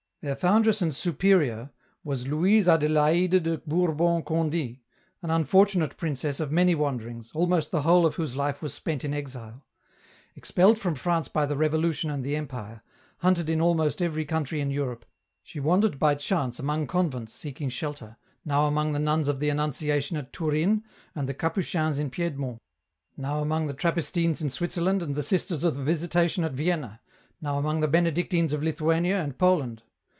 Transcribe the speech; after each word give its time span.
"Their 0.31 0.35
foundress 0.35 0.83
and 0.83 0.93
superior 0.93 1.71
was 2.03 2.27
Louise 2.27 2.67
Adelaide 2.67 3.29
de 3.41 3.57
Bourbon 3.57 4.21
Conde', 4.21 4.77
an 5.23 5.31
unfortunate 5.31 5.97
princess 5.97 6.39
of 6.39 6.51
many 6.51 6.75
wanderings, 6.75 7.31
almost 7.33 7.71
the 7.71 7.81
whole 7.81 8.05
of 8.05 8.13
whose 8.13 8.35
life 8.35 8.61
was 8.61 8.71
spent 8.71 9.03
in 9.03 9.15
exile. 9.15 9.65
Expelled 10.35 10.77
from 10.77 10.93
France 10.93 11.27
by 11.27 11.47
the 11.47 11.57
Revolution 11.57 12.11
and 12.11 12.23
the 12.23 12.35
Empire, 12.35 12.83
hunted 13.17 13.49
in 13.49 13.61
H 13.61 13.63
a 13.63 13.65
100 13.65 13.65
EN 13.65 13.65
ROUTE. 13.65 13.65
almost 13.65 13.99
every 14.03 14.23
country 14.25 14.61
in 14.61 14.69
Europe, 14.69 15.05
she 15.41 15.59
wandered 15.59 15.97
by 15.97 16.13
chance 16.13 16.59
among 16.59 16.85
convents 16.85 17.33
seeking 17.33 17.69
shelter, 17.69 18.15
now 18.45 18.67
among 18.67 18.93
the 18.93 18.99
nuns 18.99 19.27
of 19.27 19.39
the 19.39 19.49
Annunciation 19.49 20.17
at 20.17 20.31
Turin 20.31 20.83
and 21.15 21.27
the 21.27 21.33
Capuchins 21.33 21.97
in 21.97 22.11
Piedmont, 22.11 22.59
now 23.17 23.39
among 23.39 23.65
the 23.65 23.73
Trappistines 23.73 24.39
in 24.39 24.51
Switzerland 24.51 25.01
and 25.01 25.15
the 25.15 25.23
Sisters 25.23 25.63
of 25.63 25.73
the 25.73 25.83
Visitation 25.83 26.43
at 26.43 26.51
Vienna, 26.53 27.01
now 27.41 27.57
among 27.57 27.79
the 27.79 27.87
Benedictines 27.87 28.53
of 28.53 28.61
Lithuania 28.61 29.19
and 29.19 29.39
Poland. 29.39 29.81